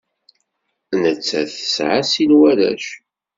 Nettat 1.01 1.49
tesɛa 1.55 1.99
sin 2.11 2.31
n 2.35 2.37
warrac. 2.39 2.85